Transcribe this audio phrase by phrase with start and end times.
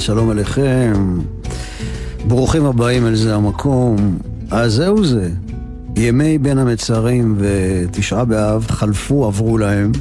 [0.00, 1.18] שלום עליכם.
[2.28, 4.18] ברוכים הבאים אל זה המקום.
[4.50, 5.30] אז זהו זה.
[5.96, 9.92] ימי בין המצרים ותשעה באב חלפו, עברו להם.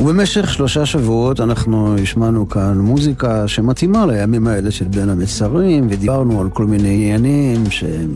[0.00, 6.50] ובמשך שלושה שבועות אנחנו השמענו כאן מוזיקה שמתאימה לימים האלה של בין המצרים, ודיברנו על
[6.50, 8.14] כל מיני עניינים שהם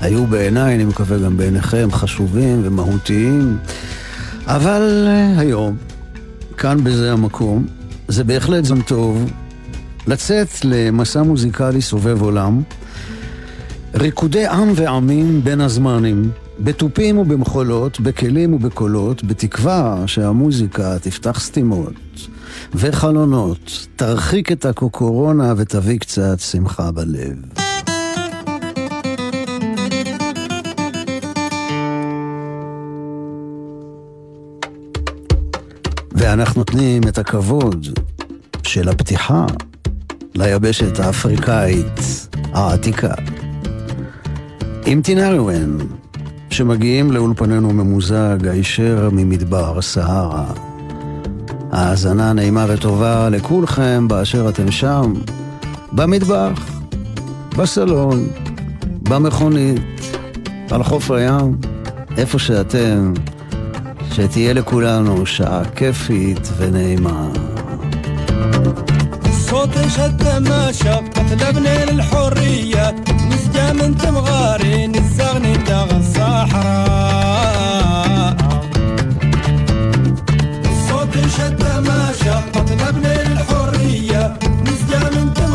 [0.00, 3.58] היו בעיניי, אני מקווה גם בעיניכם, חשובים ומהותיים.
[4.46, 5.76] אבל אה, היום,
[6.56, 7.66] כאן בזה המקום,
[8.08, 9.30] זה בהחלט זמן טוב
[10.08, 12.62] לצאת למסע מוזיקלי סובב עולם,
[13.94, 21.92] ריקודי עם ועמים בין הזמנים, בתופים ובמחולות, בכלים ובקולות, בתקווה שהמוזיקה תפתח סתימות
[22.74, 27.36] וחלונות, תרחיק את הקוקורונה ותביא קצת שמחה בלב.
[36.12, 37.86] ואנחנו נותנים את הכבוד
[38.62, 39.46] של הפתיחה
[40.38, 43.14] ליבשת האפריקאית העתיקה.
[44.86, 45.78] עם טינריואן,
[46.50, 50.52] שמגיעים לאולפנינו ממוזג הישר ממדבר סהרה.
[51.72, 55.12] האזנה נעימה וטובה לכולכם באשר אתם שם,
[55.92, 56.80] במטבח,
[57.56, 58.26] בסלון,
[59.02, 59.80] במכונית,
[60.70, 61.56] על חוף הים,
[62.16, 63.12] איפה שאתם.
[64.12, 67.28] שתהיה לכולנו שעה כיפית ונעימה.
[69.50, 72.94] صوت شد ماشى قتلبنا للحرية.
[73.30, 77.16] نسجى من تمغاري نزغني داغ الصحراء
[80.88, 84.22] صوت شد ماشى قتلبنا للحرية.
[84.66, 85.47] نسجى من تمغاري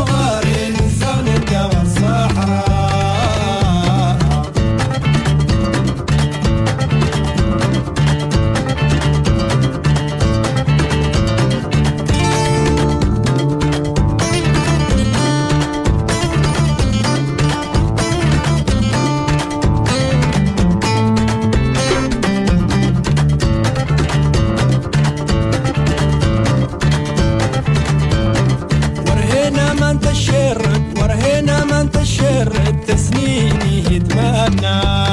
[34.60, 35.03] now.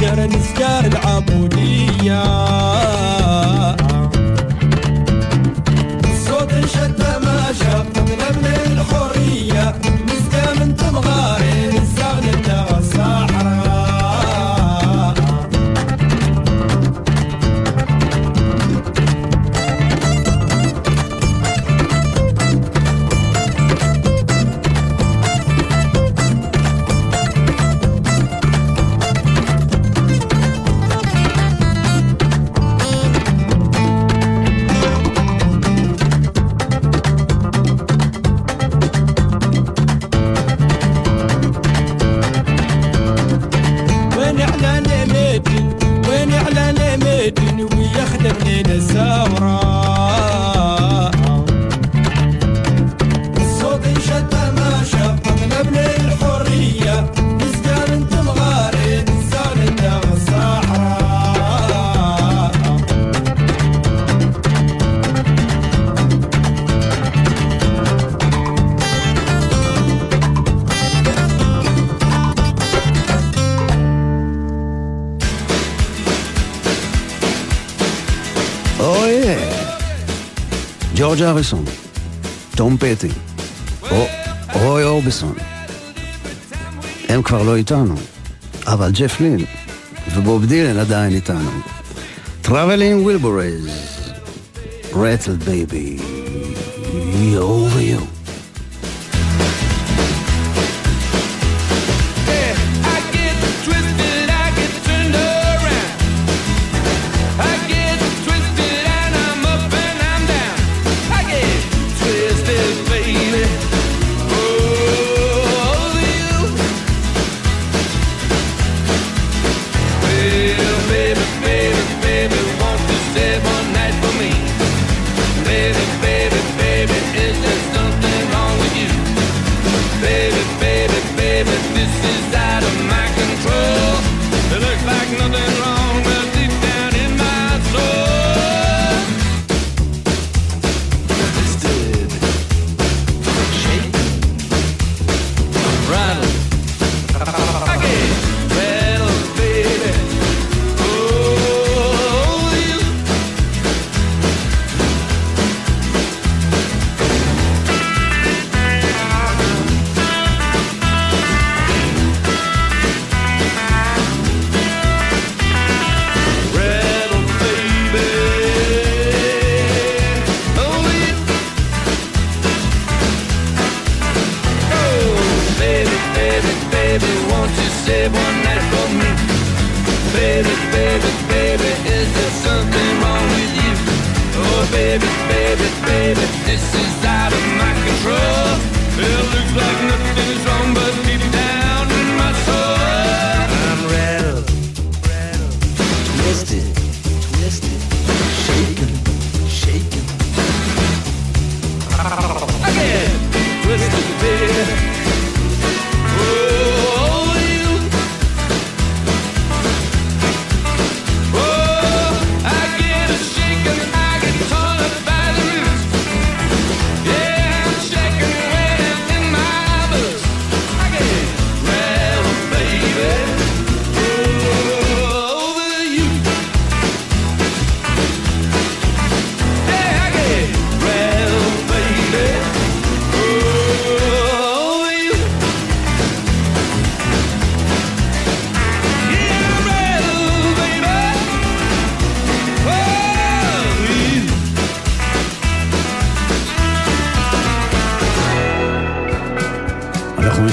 [0.00, 2.67] شعر نسكار العبودية.
[81.17, 81.65] ג'ורג' אריסון,
[82.55, 83.07] תום פטי,
[83.91, 84.07] או-
[84.53, 85.35] רוי אורביסון.
[87.09, 87.95] הם כבר לא איתנו,
[88.67, 89.45] אבל ג'ף לין
[90.15, 91.49] ובוב דילן עדיין איתנו.
[92.43, 93.71] Traveling Wilburys,
[94.93, 96.01] Rattle Baby,
[97.37, 98.16] over you.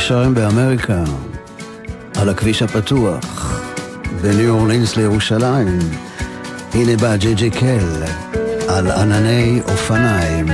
[0.05, 1.05] נשארים באמריקה,
[2.17, 3.61] על הכביש הפתוח,
[4.23, 5.79] בניו אורלינס לירושלים.
[6.75, 8.03] הנה בא ג'י ג'י קל,
[8.69, 10.47] על ענני אופניים.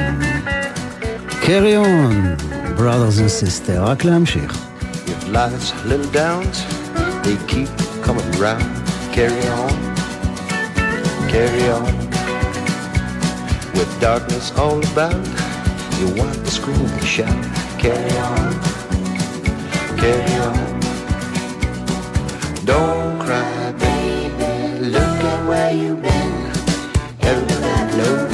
[1.40, 2.34] קרי און,
[2.76, 4.52] brothers and sisters, רק להמשיך.
[5.06, 6.56] If life's little downs,
[7.22, 7.70] they keep
[8.06, 8.70] coming round.
[9.16, 9.74] Carry on,
[11.32, 11.94] carry on.
[13.76, 15.26] With darkness all about,
[15.98, 17.42] you want to scream and shout.
[17.82, 18.44] Carry on,
[20.01, 20.55] carry on.
[22.65, 24.89] Don't cry, baby.
[24.89, 26.33] Look at where you've been.
[27.21, 28.33] Everybody knows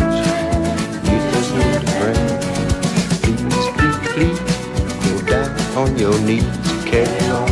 [1.08, 2.28] you just need a friend.
[3.22, 4.40] Please, please, please,
[5.04, 6.48] go down on your knees.
[6.90, 7.52] Carry on,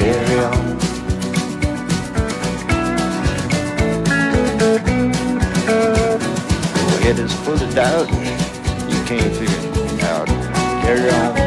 [0.00, 0.64] carry on.
[6.88, 8.08] Your head is full of doubt,
[8.90, 10.26] you can't figure it out.
[10.82, 11.45] Carry on.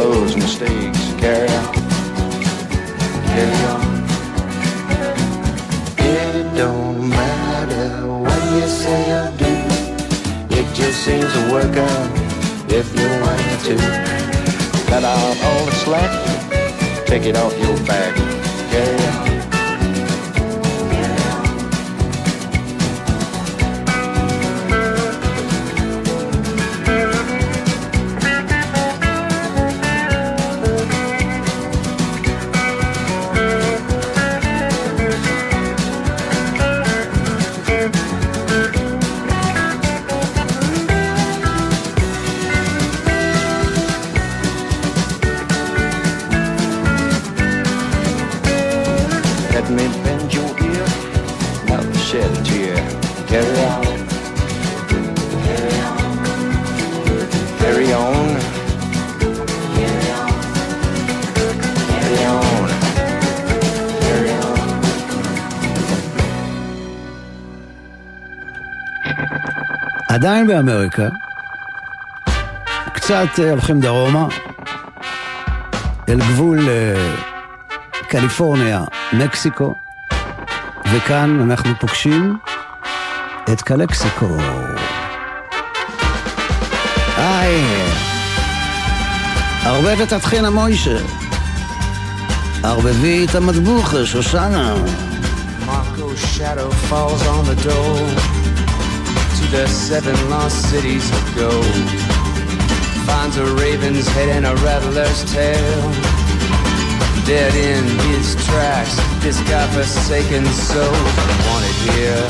[0.00, 1.00] Those mistakes.
[1.20, 1.74] Carry on,
[3.34, 3.84] carry on.
[5.98, 9.52] It don't matter what you say or do.
[10.58, 12.10] It just seems to work out
[12.78, 13.76] if you want to.
[14.90, 16.12] Cut out all the slack,
[17.06, 18.39] take it off your back.
[70.20, 71.08] עדיין באמריקה,
[72.92, 74.28] קצת אה, הולכים דרומה,
[76.08, 77.14] אל גבול אה,
[78.08, 79.74] קליפורניה, מקסיקו,
[80.92, 82.38] וכאן אנחנו פוגשים
[83.52, 84.36] את קלקסיקו.
[87.16, 87.64] היי,
[89.64, 90.98] ערבבת את חינה מוישה.
[92.62, 94.74] ערבבי את המטבוך, שושנה.
[95.66, 98.39] Marco's shadow falls on the door
[99.50, 101.64] the seven lost cities of gold.
[103.04, 105.82] Finds a raven's head and a rattler's tail.
[107.26, 110.92] Dead in his tracks, this godforsaken soul
[111.50, 112.26] wanted here,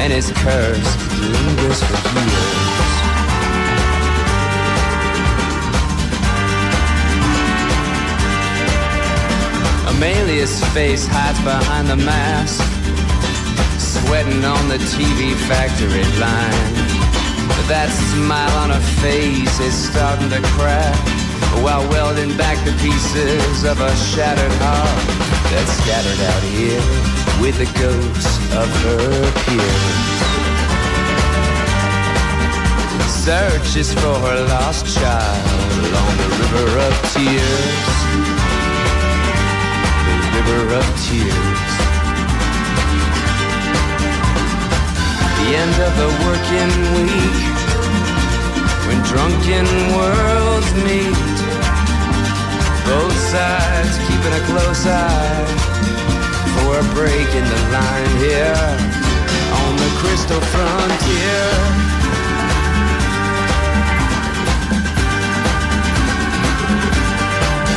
[0.00, 0.90] and his curse
[1.20, 2.88] lingers for years.
[9.92, 12.77] Amelia's face hides behind the mask,
[14.04, 16.74] sweating on the TV factory line.
[17.48, 20.96] But that smile on her face is starting to crack
[21.62, 25.02] while welding back the pieces of a shattered heart
[25.50, 26.84] that's scattered out here
[27.40, 30.18] with the ghosts of her peers.
[33.08, 37.98] Searches for her lost child along the river of tears
[40.14, 41.67] The river of tears.
[45.48, 47.40] The end of the working week,
[48.86, 49.64] when drunken
[49.96, 51.38] worlds meet.
[52.84, 55.46] Both sides keeping a close eye
[56.52, 58.60] for a break in the line here
[59.64, 61.48] on the crystal frontier.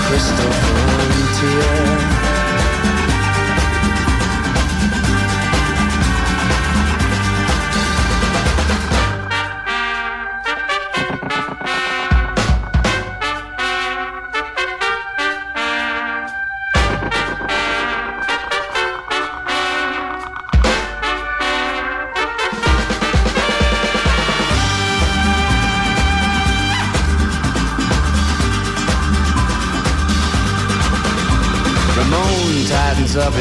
[0.09, 2.20] Crystal frontier.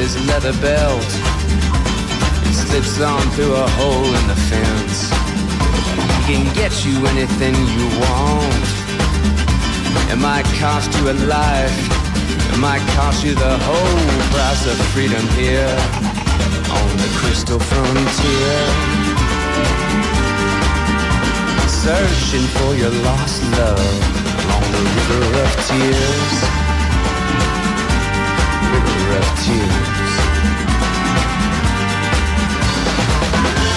[0.00, 1.10] His leather belt
[2.44, 5.10] and slips on through a hole in the fence.
[6.24, 8.64] He can get you anything you want.
[10.08, 11.76] It might cost you a life.
[12.48, 15.76] It might cost you the whole price of freedom here
[16.78, 18.56] on the crystal frontier.
[21.84, 23.92] Searching for your lost love
[24.40, 26.59] along the river of tears
[28.86, 30.12] river of tears.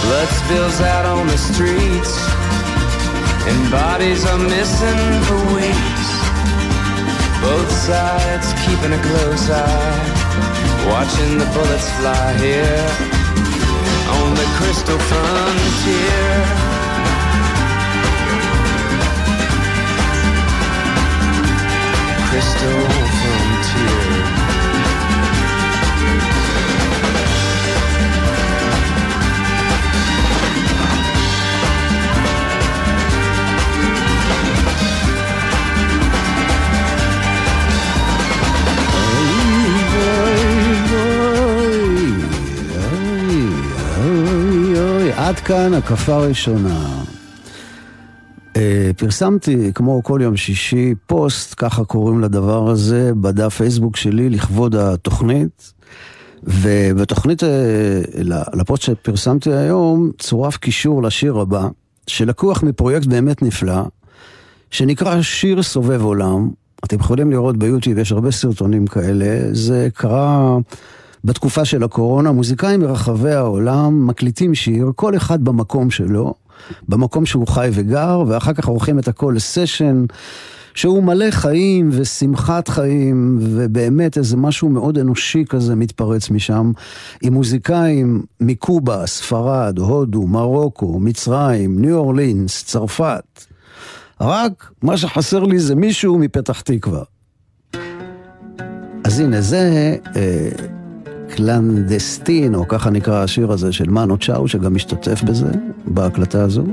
[0.03, 2.13] Blood spills out on the streets,
[3.49, 6.09] and bodies are missing for weeks.
[7.41, 10.01] Both sides keeping a close eye,
[10.87, 12.87] watching the bullets fly here
[14.17, 16.33] on the crystal frontier.
[22.29, 23.02] Crystal
[45.33, 47.03] עד כאן הקפה ראשונה.
[48.55, 54.75] אה, פרסמתי, כמו כל יום שישי, פוסט, ככה קוראים לדבר הזה, בדף פייסבוק שלי לכבוד
[54.75, 55.73] התוכנית.
[56.43, 57.49] ובתוכנית, אה,
[58.53, 61.67] לפוסט שפרסמתי היום, צורף קישור לשיר הבא,
[62.07, 63.83] שלקוח מפרויקט באמת נפלא,
[64.71, 66.49] שנקרא שיר סובב עולם.
[66.85, 69.39] אתם יכולים לראות ביוטיוב, יש הרבה סרטונים כאלה.
[69.51, 70.57] זה קרה
[71.23, 76.33] בתקופה של הקורונה, מוזיקאים מרחבי העולם מקליטים שיר, כל אחד במקום שלו,
[76.89, 80.05] במקום שהוא חי וגר, ואחר כך עורכים את הכל לסשן.
[80.75, 86.71] שהוא מלא חיים ושמחת חיים, ובאמת איזה משהו מאוד אנושי כזה מתפרץ משם,
[87.21, 93.45] עם מוזיקאים מקובה, ספרד, הודו, מרוקו, מצרים, ניו אורלינס, צרפת.
[94.21, 97.03] רק מה שחסר לי זה מישהו מפתח תקווה.
[99.03, 100.49] אז הנה זה אה,
[101.35, 105.51] קלנדסטין, או ככה נקרא השיר הזה של מנו צ'או, שגם משתתף בזה,
[105.85, 106.63] בהקלטה הזו,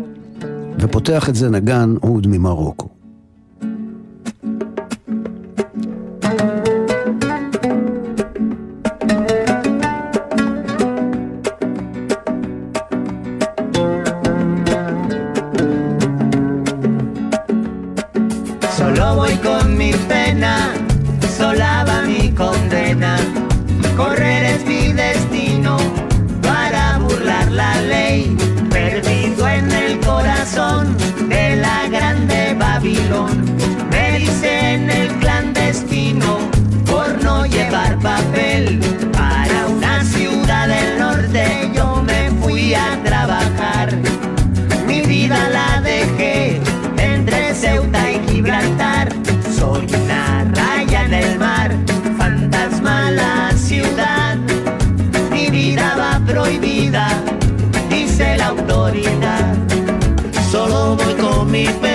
[0.80, 2.99] ופותח את זה נגן אוד ממרוקו.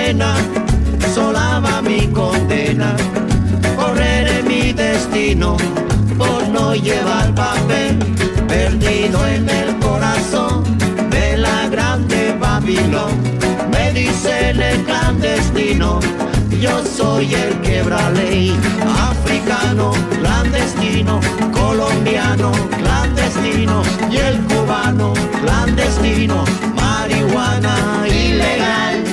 [0.06, 0.36] Pena,
[1.14, 2.94] sola va mi condena.
[3.76, 5.56] Correré mi destino
[6.16, 7.98] por no llevar papel,
[8.46, 10.62] perdido en el corazón
[11.10, 13.14] de la grande Babilón.
[13.72, 16.00] Me dicen el clandestino,
[16.60, 18.54] yo soy el quebra ley,
[19.10, 21.20] africano, clandestino,
[21.52, 26.44] colombiano, clandestino, y el cubano, clandestino,
[26.76, 29.05] marihuana ilegal.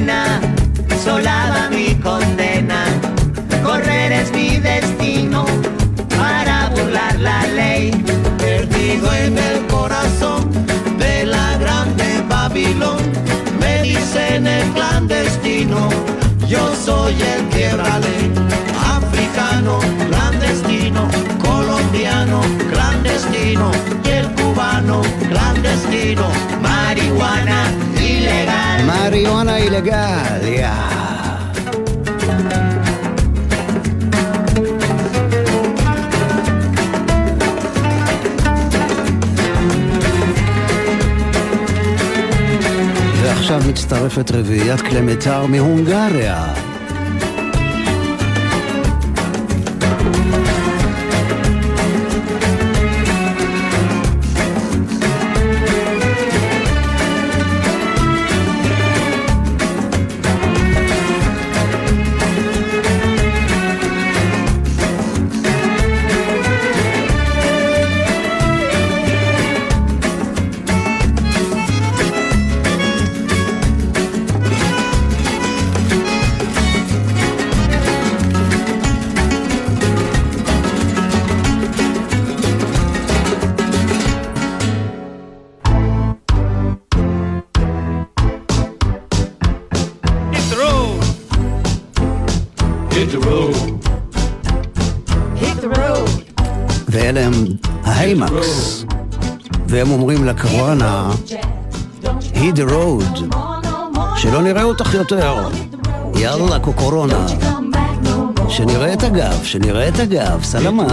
[0.00, 0.40] Pena,
[1.04, 2.84] sola va mi condena.
[3.62, 5.44] Correr es mi destino
[6.16, 7.90] para burlar la ley.
[8.38, 10.50] Perdido en el corazón
[10.98, 13.02] de la grande Babilón.
[13.60, 15.88] Me dicen el clandestino,
[16.48, 18.32] yo soy el quiebra ley.
[18.98, 19.78] Africano,
[20.08, 21.08] clandestino,
[21.42, 22.40] colombiano,
[22.72, 23.70] clandestino,
[24.90, 26.28] cubano, clandestino,
[26.60, 27.60] marihuana
[27.96, 28.78] ilegal.
[28.86, 30.68] marihuana ilegal, יא.
[43.22, 46.69] ועכשיו מצטרפת רביעיית קלמטר מהונגריה.
[98.30, 98.84] ההיימקס,
[99.66, 101.10] והם אומרים לקרואנה,
[102.34, 103.36] hit the road,
[104.16, 105.48] שלא נראה אותך יותר.
[106.14, 107.26] יאללה, קוקורונה.
[108.48, 110.90] שנראה את הגב, שנראה את הגב, סלמת.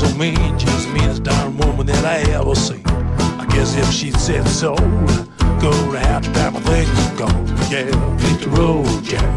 [0.00, 0.58] Oh mean.
[0.58, 2.82] Just the meanest darn woman that I ever seen.
[3.42, 4.74] I guess if she said so,
[7.70, 9.27] Yeah, hit the road, Jack.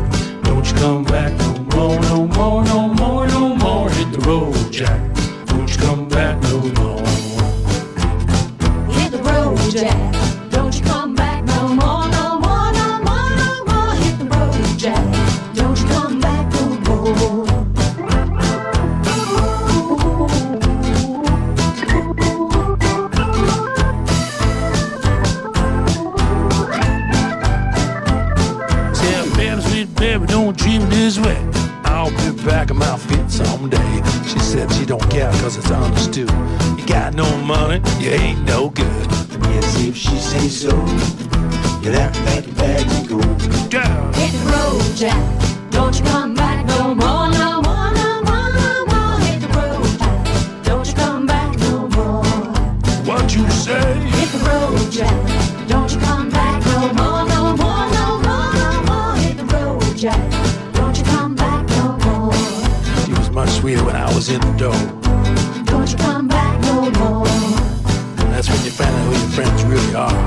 [64.34, 64.82] in the door.
[65.66, 67.28] Don't you come back no more.
[68.32, 70.20] That's when you find who your friends really are.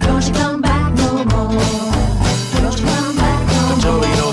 [0.00, 1.52] Don't come back no more.
[2.62, 3.76] Don't come back no more.
[3.76, 4.32] I told you know,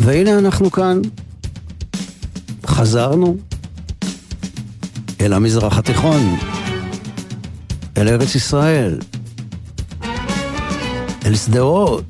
[0.00, 1.00] והנה אנחנו כאן,
[2.80, 3.36] חזרנו
[5.20, 6.36] אל המזרח התיכון,
[7.96, 8.98] אל ארץ ישראל,
[11.26, 12.04] אל שדרות,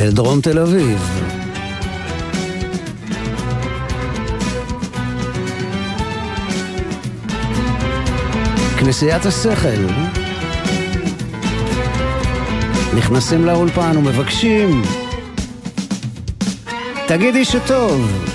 [0.00, 1.20] אל דרום תל אביב.
[8.78, 9.86] כנסיית השכל.
[12.96, 14.82] נכנסים לאולפן ומבקשים,
[17.06, 18.28] תגידי שטוב.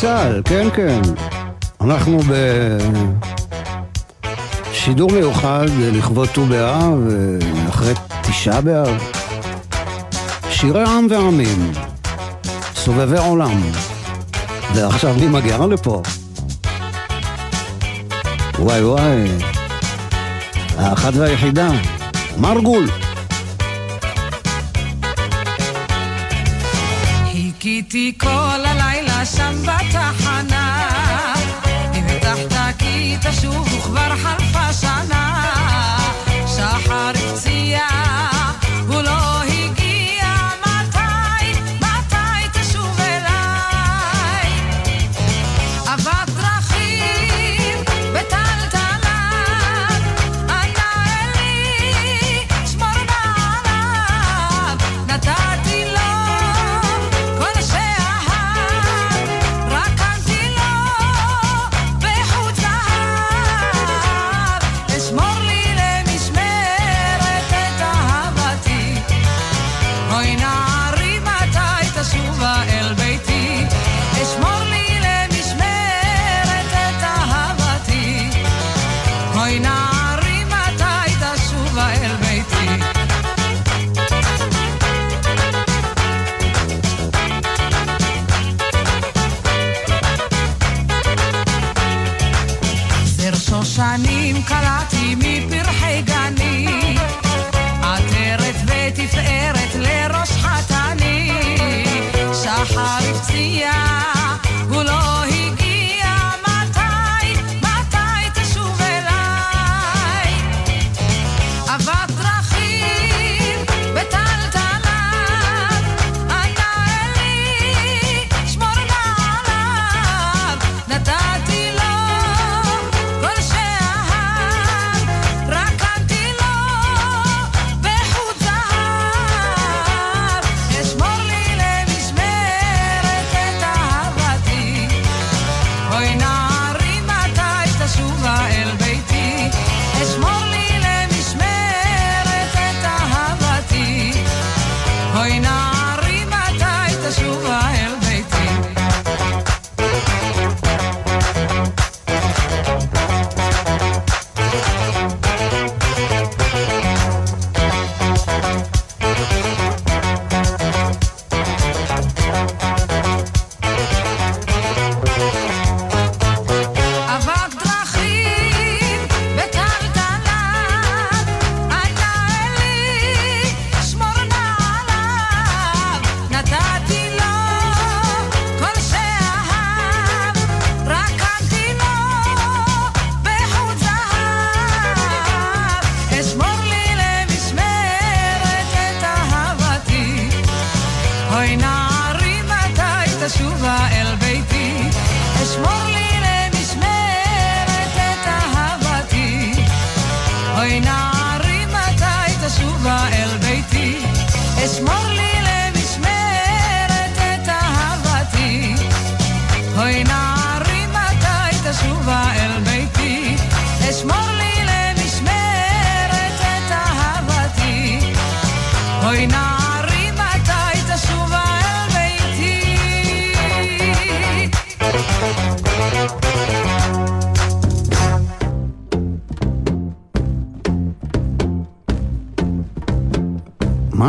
[0.00, 1.00] סל, כן כן.
[1.80, 2.20] אנחנו
[4.70, 9.02] בשידור מיוחד אה, לכבוד ט"ו באב, אה, אחרי תשעה באב.
[10.50, 11.72] שירי עם ועמים,
[12.74, 13.62] סובבי עולם.
[14.74, 16.02] ועכשיו מי מגיע לפה.
[18.58, 19.24] וואי וואי,
[20.78, 21.68] האחת והיחידה,
[22.38, 22.86] מרגול.
[27.32, 30.84] חיכיתי כל הלילה אותה שם בתחנה.
[31.94, 35.46] אם הבטחת כי תשוב וכבר חלפה שנה,
[36.46, 37.80] שחר הפציע,
[38.88, 39.39] הוא לא...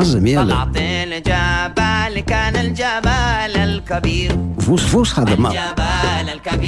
[0.01, 5.53] عظم يلا طلعتين الجبل كان الجبل الكبير فوس فوس هذا ما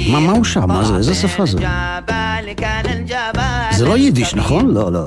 [0.08, 5.06] ما موشع ما زي زي الجبل كان الجبل زرايديش نخون لا لا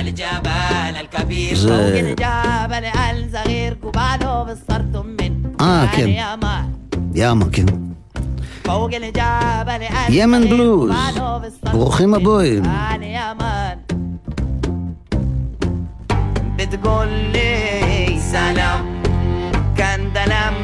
[0.00, 1.68] الجبل الكبير زي...
[1.68, 2.84] فوق الجبل
[3.24, 6.08] الصغير كوبانو بالصرتم من اه كم
[7.14, 7.66] يا ما كم
[8.64, 10.92] فوق الجبل يمن بلوز
[11.72, 12.62] بروخيم ابويم
[16.70, 19.02] تقول لي سلام.
[19.78, 20.54] كان دلام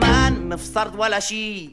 [0.00, 1.70] ما مفسرد ولا شي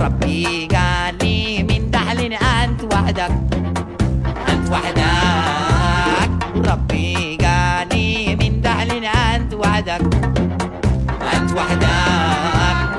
[0.00, 3.30] ربي قال لي من دحلين أنت وحدك.
[4.48, 5.15] أنت وحدك.
[9.86, 10.14] وحدك.
[11.34, 11.86] أنت وحدك.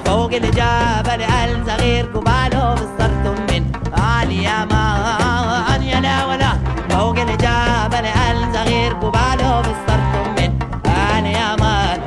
[0.06, 3.64] فوق الجبل قال صغير جباله بالصرت من
[3.98, 6.52] عالي يا مان يا لا ولا.
[6.90, 10.52] فوق الجبل قال صغير جباله بالصرت من
[10.86, 12.00] عالي يا مان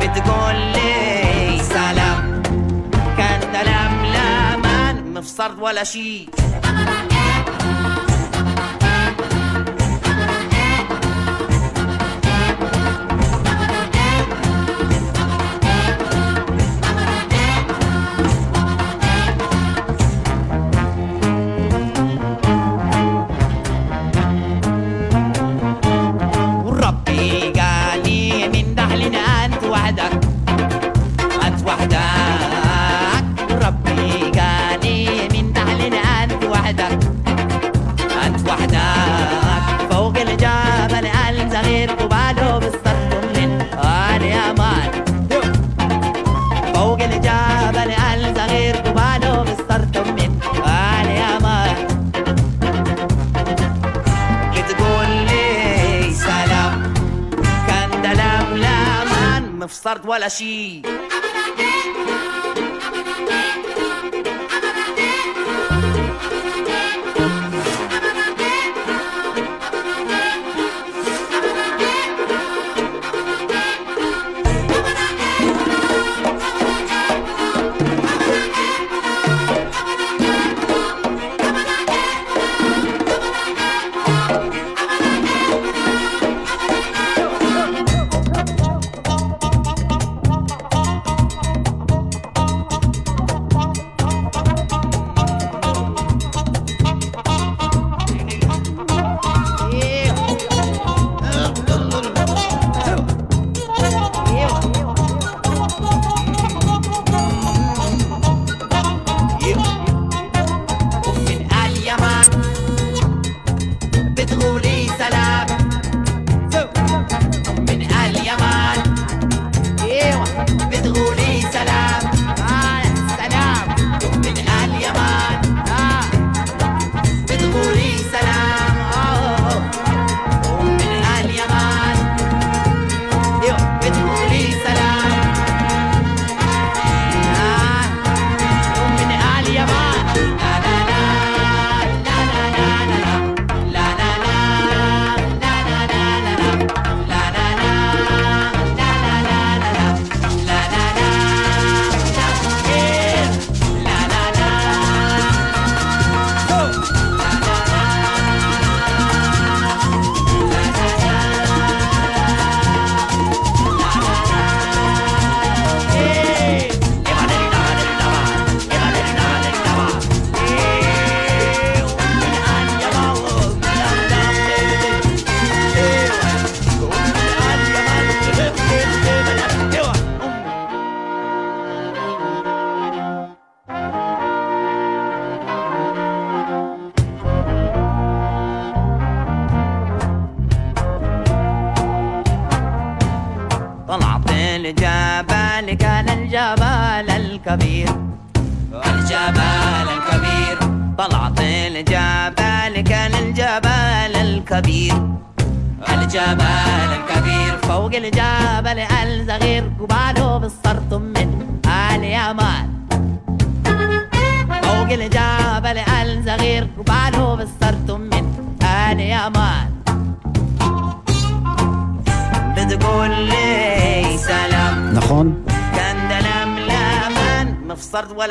[0.00, 2.42] بتقول لي سلام.
[3.18, 6.28] كان دلم لا من مفصرت ولا شي.
[60.22, 60.82] らし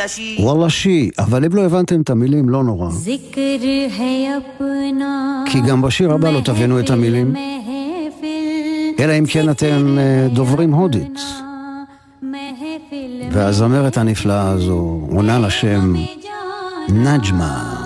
[0.02, 2.90] וואלה शी वाला שי, אבל אם לא הבנתם את המילים, לא נורא.
[5.46, 7.36] כי גם בשיר הבא לא תבינו את המילים.
[9.00, 11.20] אלא אם כן אתם אה, דוברים הודית.
[13.32, 15.94] והזמרת הנפלאה הזו עונה לשם
[16.90, 17.81] נג'מה.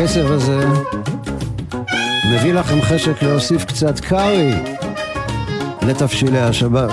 [0.00, 0.66] שהכסף הזה
[2.32, 4.52] מביא לכם חשק להוסיף קצת קארי
[5.82, 6.90] לתבשילי השבת.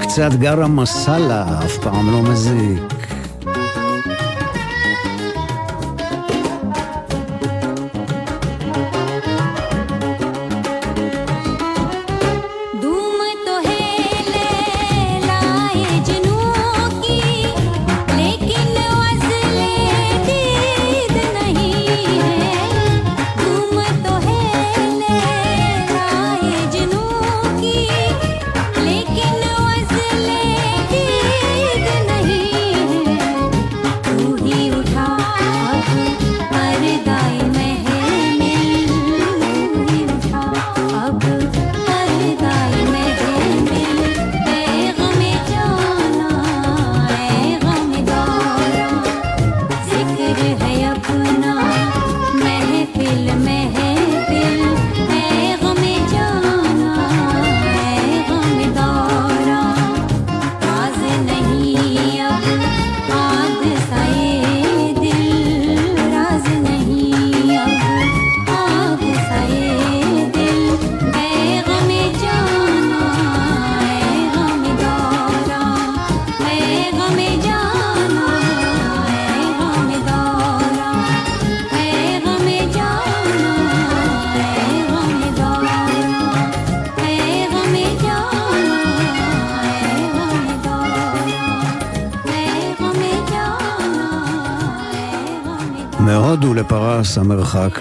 [0.00, 2.93] קצת גרם מסאלה, אף פעם לא מזיק.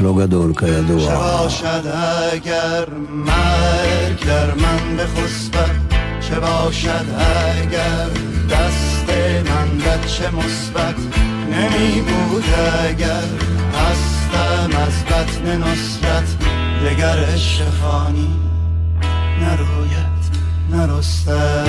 [0.03, 1.87] لو گدور کیدوا شباشد
[2.33, 2.89] اگر
[3.25, 5.75] مرگ در من به بخسبد.
[6.21, 7.05] چه باشد
[7.61, 8.09] اگر
[8.49, 9.09] دست
[9.49, 10.95] من بد چه مثبت.
[11.51, 12.43] نمی بود
[12.89, 13.29] اگر
[13.79, 16.35] هستم از بطن نصرت
[16.85, 18.35] دگر شفانی
[19.41, 20.23] نروید
[20.71, 21.63] نرسته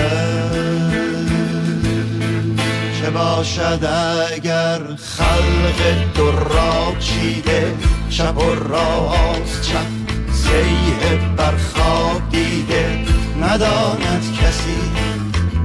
[3.00, 3.84] چه باشد
[4.32, 5.80] اگر خلق
[6.14, 9.86] دراب چیده شب و راست چپ
[10.32, 12.98] سیه بر خواب دیده
[13.40, 14.80] نداند کسی.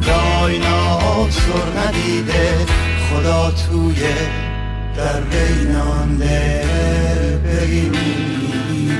[0.01, 2.65] دایناسور ندیده
[3.09, 4.01] خدا توی
[4.97, 6.65] در بینانده
[7.45, 8.97] بگیمیده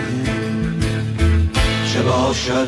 [1.93, 2.67] چه باشد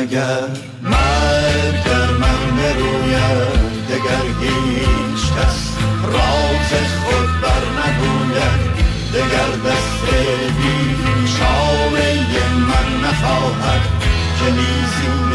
[0.00, 0.48] اگر
[0.82, 6.72] مرگ در من بروید دگر هیچ کس راز
[7.04, 8.61] خود بر نگوید.
[9.12, 10.04] دگر دست
[10.56, 12.12] بیچاره
[12.58, 13.82] من نخواهد
[14.38, 15.34] که لیزینگ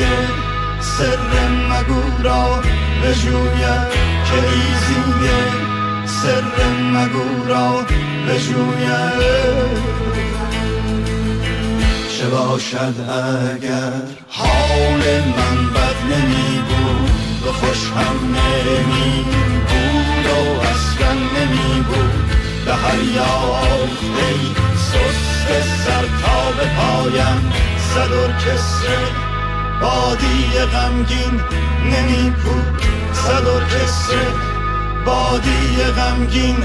[0.80, 1.18] سر
[1.70, 2.62] مگو را
[3.04, 3.88] بجوید.
[4.28, 5.30] که لیزینگ
[6.06, 6.44] سر
[6.94, 7.86] مگو را
[8.28, 9.88] بجوید.
[12.18, 12.96] چه باشد
[13.56, 13.94] اگر
[14.30, 15.02] حال
[15.38, 22.27] من بد نمی بود و خوش هم نمی بود و اصلا نمی بود
[22.68, 24.30] به هر یافته
[24.76, 27.54] سست سر تا به پایم
[27.94, 29.08] صد ارکستر
[29.82, 31.42] بادی غمگین
[31.86, 32.82] نمی بود
[33.14, 34.32] صد ارکستر
[35.06, 36.58] بادی غمگین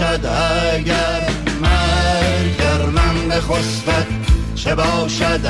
[0.00, 1.30] باشد اگر
[1.60, 4.06] مرگ در من بخسبد
[4.54, 5.40] چه باشد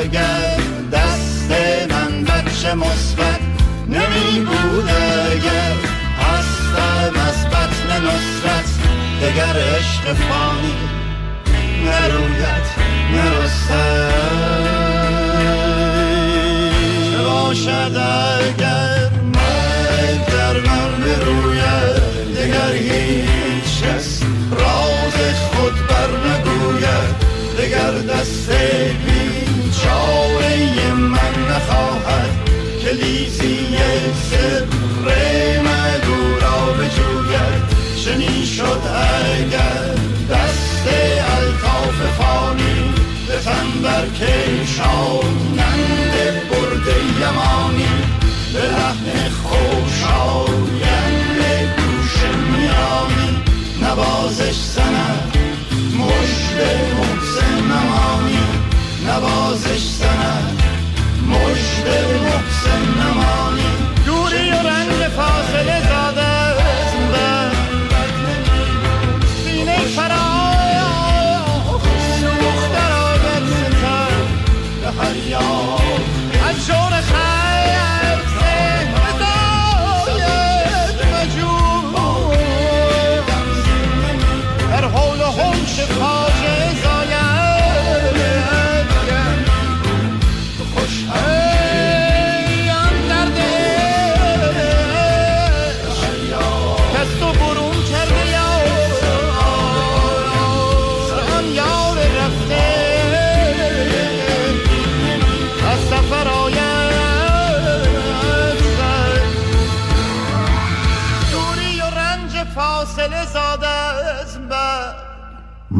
[0.00, 0.56] اگر
[0.92, 1.50] دست
[1.90, 3.40] من بچه مثبت.
[3.88, 4.90] نمی بود
[5.32, 5.74] اگر
[6.18, 8.68] هستم از بطن نصرت
[9.22, 10.74] دگر عشق فانی
[11.84, 12.66] نروید
[13.12, 14.12] نرستد
[17.10, 21.35] چه باشد اگر مرگ در من برو
[44.76, 45.15] show.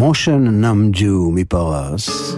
[0.07, 2.36] מושן נאמג'ו מפרס.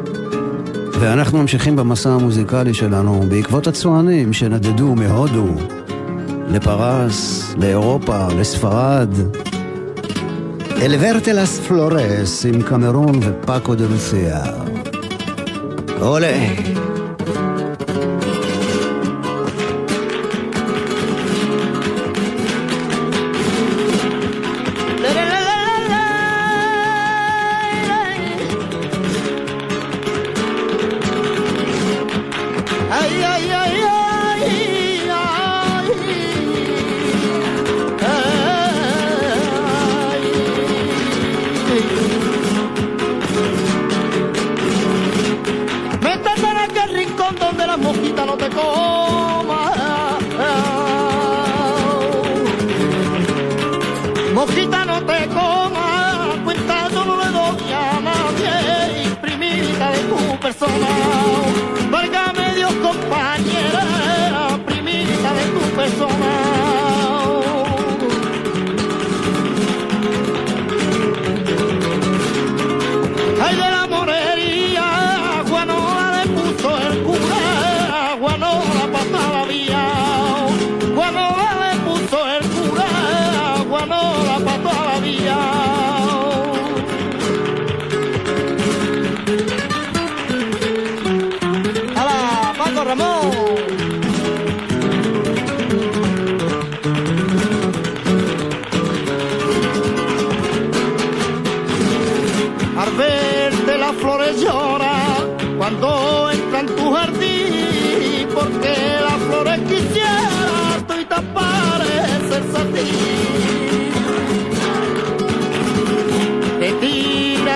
[1.00, 5.46] ואנחנו ממשיכים במסע המוזיקלי שלנו בעקבות הצוענים שנדדו מהודו
[6.48, 9.08] לפרס, לאירופה, לספרד.
[10.70, 14.44] אל ורטלס פלורס עם קמרון ופאקו דה דלוסיה.
[16.00, 16.36] עולה.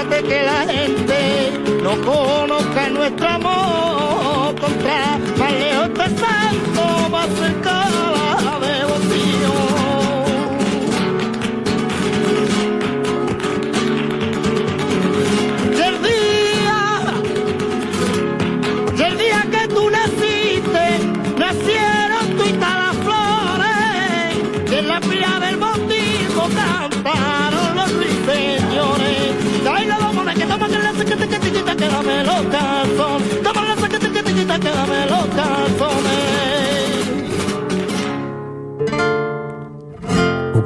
[0.08, 5.18] que la gente no conozca nuestro amor contra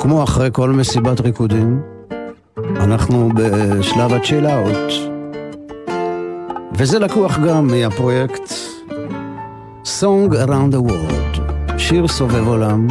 [0.08, 1.82] כמו אחרי כל מסיבת ריקודים,
[2.76, 4.92] אנחנו בשלב הצ'יל אאוט.
[6.72, 8.52] וזה לקוח גם מהפרויקט
[9.84, 11.40] Song Around the World,
[11.78, 12.88] שיר סובב עולם,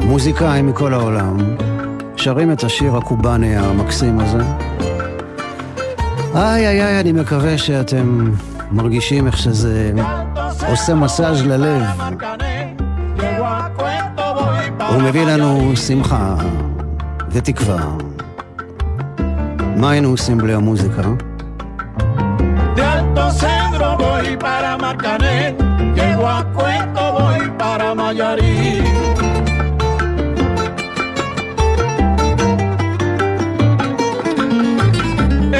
[0.00, 1.36] מוזיקאים מכל העולם,
[2.16, 4.42] שרים את השיר הקובאני המקסים הזה.
[6.34, 8.30] איי איי איי, אני מקווה שאתם
[8.70, 9.92] מרגישים איך שזה
[10.68, 11.82] עושה מסאז' ללב.
[14.95, 16.35] הוא מביא לנו שמחה
[17.31, 17.83] ותקווה.
[19.75, 21.01] מה היינו עושים בלי המוזיקה?
[22.75, 25.37] De Alto Cedro voy para Marcané,
[25.97, 28.81] llego a Cuento voy para Mayarí.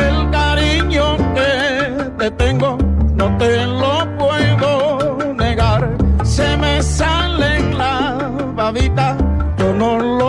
[0.05, 1.05] El cariño
[1.35, 1.51] que
[2.19, 2.71] te tengo
[3.19, 3.74] no te lo
[9.76, 10.25] no lo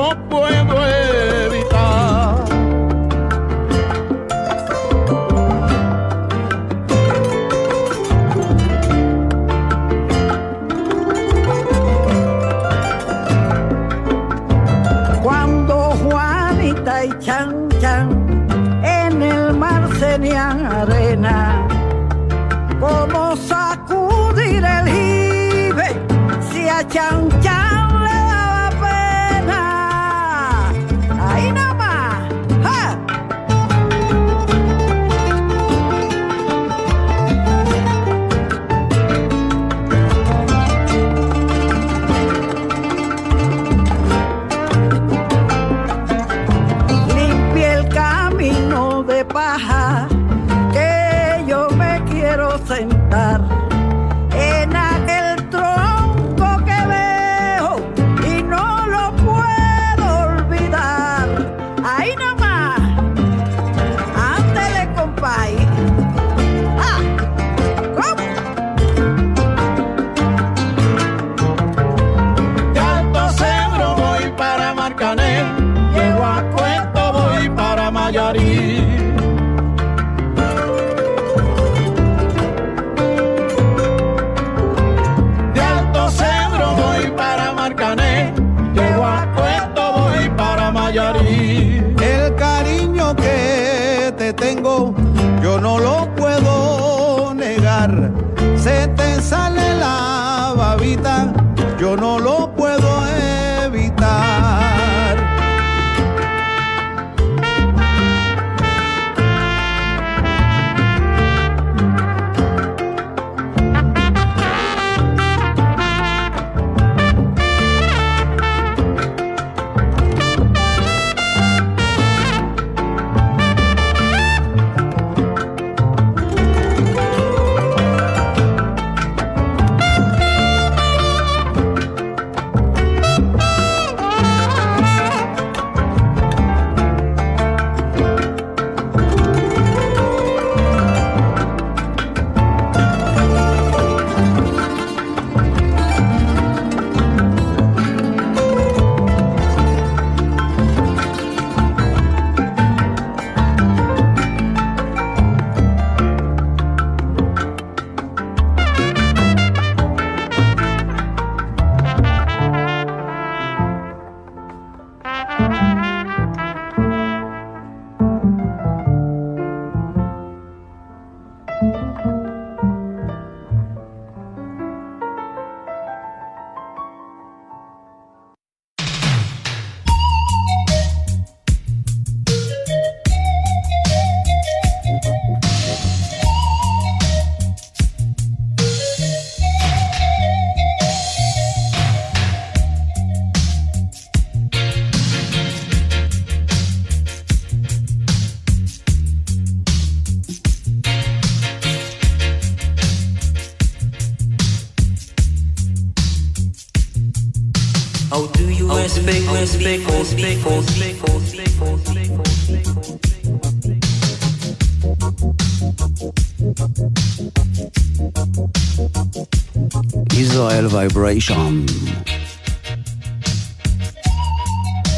[220.11, 221.53] Israel Vibration.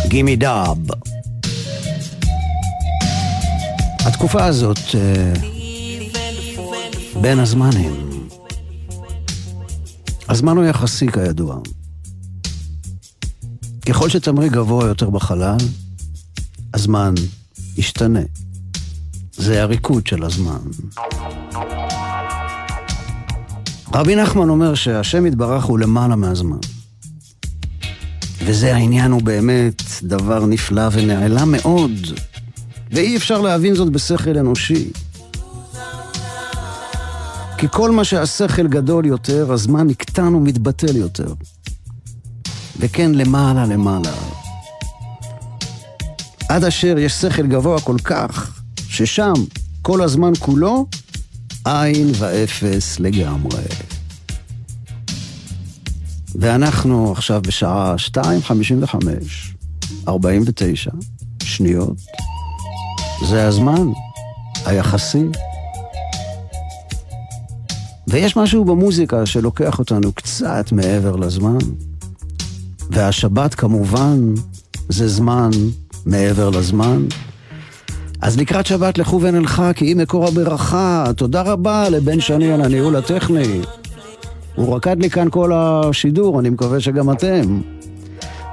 [0.07, 0.77] גימי דאב.
[4.05, 5.33] התקופה הזאת אה,
[7.21, 8.09] בין הזמנים.
[10.29, 11.55] הזמן הוא יחסי כידוע.
[13.85, 15.57] ככל שתמריא גבוה יותר בחלל,
[16.73, 17.13] הזמן
[17.77, 18.19] ישתנה.
[19.33, 20.59] זה הריקוד של הזמן.
[23.93, 26.57] רבי נחמן אומר שהשם יתברך הוא למעלה מהזמן.
[28.45, 31.91] וזה העניין הוא באמת דבר נפלא ונעלם מאוד,
[32.91, 34.91] ואי אפשר להבין זאת בשכל אנושי.
[37.57, 41.33] כי כל מה שהשכל גדול יותר, הזמן נקטן ומתבטל יותר.
[42.79, 44.11] וכן, למעלה למעלה.
[46.49, 49.33] עד אשר יש שכל גבוה כל כך, ששם
[49.81, 50.87] כל הזמן כולו
[51.65, 53.63] עין ואפס לגמרי.
[56.35, 58.95] ואנחנו עכשיו בשעה 2.55,
[60.07, 60.91] 49
[61.43, 61.97] שניות.
[63.27, 63.87] זה הזמן
[64.65, 65.25] היחסי.
[68.07, 71.57] ויש משהו במוזיקה שלוקח אותנו קצת מעבר לזמן.
[72.89, 74.33] והשבת כמובן
[74.89, 75.49] זה זמן
[76.05, 77.05] מעבר לזמן.
[78.21, 81.05] אז לקראת שבת לכו ונלכה, כי היא מקור הברכה.
[81.17, 83.61] תודה רבה לבן שני על הניהול הטכני.
[84.55, 87.61] הוא רקד לי כאן כל השידור, אני מקווה שגם אתם.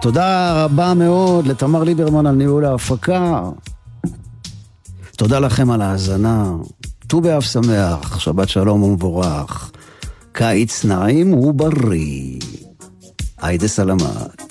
[0.00, 3.42] תודה רבה מאוד לתמר ליברמן על ניהול ההפקה.
[5.16, 6.52] תודה לכם על ההאזנה.
[7.06, 9.70] ט"ו באב שמח, שבת שלום ומבורך.
[10.32, 12.38] קיץ נעים ובריא.
[13.42, 14.45] היידה סלמת.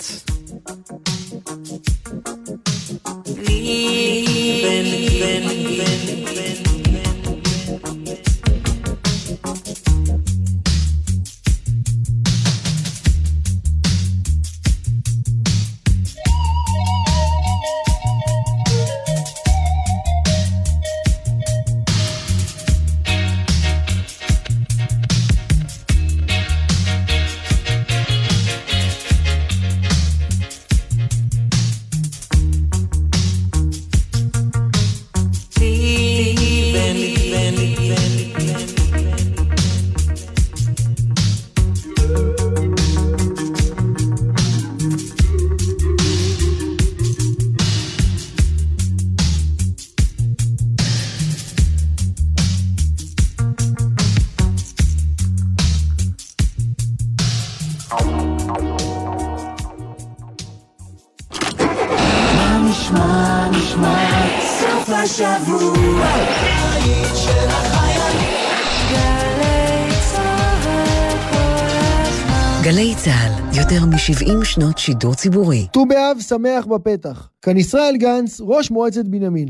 [74.86, 75.68] שידור ציבורי.
[75.74, 77.30] ט"ו באב שמח בפתח.
[77.42, 79.48] כאן ישראל גנץ, ראש מועצת בנימין.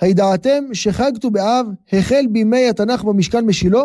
[0.00, 3.82] הידעתם שחג ט"ו באב החל בימי התנ"ך במשכן בשילה?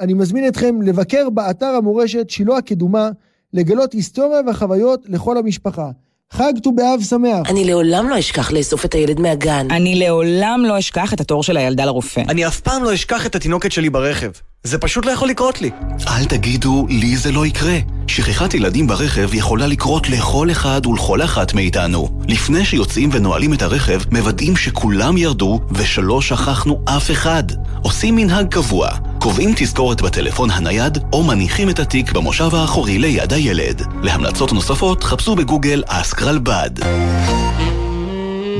[0.00, 3.10] אני מזמין אתכם לבקר באתר המורשת שילה הקדומה,
[3.52, 5.90] לגלות היסטוריה וחוויות לכל המשפחה.
[6.30, 7.50] חג ט"ו באב שמח.
[7.50, 9.66] אני לעולם לא אשכח לאסוף את הילד מהגן.
[9.70, 12.22] אני לעולם לא אשכח את התור של הילדה לרופא.
[12.28, 14.30] אני אף פעם לא אשכח את התינוקת שלי ברכב.
[14.64, 15.70] זה פשוט לא יכול לקרות לי.
[16.08, 17.78] אל תגידו, לי זה לא יקרה.
[18.12, 22.08] שכחת ילדים ברכב יכולה לקרות לכל אחד ולכל אחת מאיתנו.
[22.28, 27.42] לפני שיוצאים ונועלים את הרכב, מוודאים שכולם ירדו ושלא שכחנו אף אחד.
[27.82, 28.88] עושים מנהג קבוע,
[29.18, 33.82] קובעים תזכורת בטלפון הנייד, או מניחים את התיק במושב האחורי ליד הילד.
[34.02, 36.70] להמלצות נוספות חפשו בגוגל אסק רלב"ד.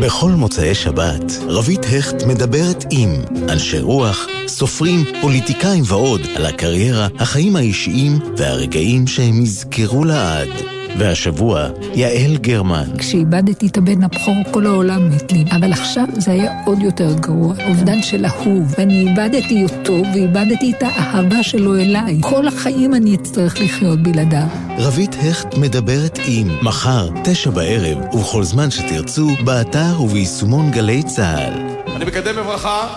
[0.00, 3.10] בכל מוצאי שבת, רבית הכט מדברת עם
[3.48, 10.71] אנשי רוח, סופרים, פוליטיקאים ועוד על הקריירה, החיים האישיים והרגעים שהם יזכרו לעד.
[10.98, 12.88] והשבוע, יעל גרמן.
[12.98, 15.44] כשאיבדתי את הבן הבכור, כל העולם מת לי.
[15.56, 17.54] אבל עכשיו זה היה עוד יותר גרוע.
[17.68, 18.74] אובדן של אהוב.
[18.78, 22.18] ואני איבדתי אותו, ואיבדתי את האהבה שלו אליי.
[22.20, 24.46] כל החיים אני אצטרך לחיות בלעדיו.
[24.78, 31.52] רבית הכט מדברת עם מחר, תשע בערב, ובכל זמן שתרצו, באתר וביישומון גלי צה"ל.
[31.96, 32.88] אני מקדם בברכה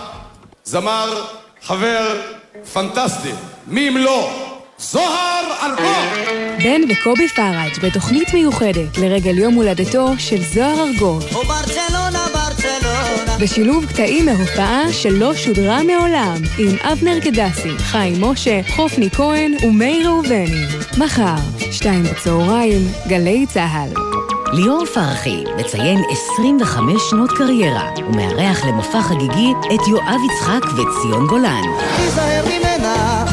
[0.64, 1.22] זמר,
[1.62, 2.06] חבר,
[2.72, 3.32] פנטסטי.
[3.66, 4.30] מי אם לא?
[4.78, 6.45] זוהר אלמוג!
[6.66, 11.24] בן וקובי פראג' בתוכנית מיוחדת לרגל יום הולדתו של זוהר ארגוב.
[11.24, 13.36] וברצלונה, ברצלונה.
[13.40, 20.66] בשילוב קטעים מהופעה שלא שודרה מעולם, עם אבנר קדסי, חיים משה, חופני כהן ומאיר ראובני.
[20.98, 21.36] מחר,
[21.70, 23.92] שתיים בצהריים, גלי צה"ל.
[24.52, 31.62] ליאור פרחי מציין 25 שנות קריירה ומארח למופע חגיגי את יואב יצחק וציון גולן.
[31.96, 33.24] תיזהר ממנה,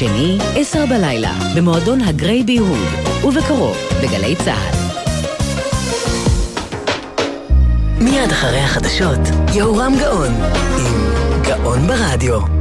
[0.00, 2.88] שני, עשר בלילה, במועדון הגריי ביהוד,
[3.24, 4.76] ובקרוב, בגלי צה"ל.
[8.00, 9.18] מיד אחרי החדשות,
[9.54, 10.32] יהורם גאון,
[10.78, 12.59] עם גאון ברדיו.